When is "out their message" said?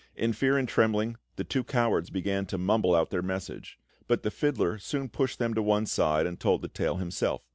2.95-3.77